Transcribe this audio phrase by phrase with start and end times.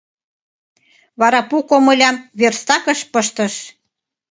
[1.19, 3.53] Вара пу комылям верстакыш пыштыш.